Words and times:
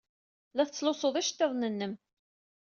La 0.55 0.63
tettlusuḍ 0.67 1.15
iceḍḍiḍen-nnem. 1.21 1.93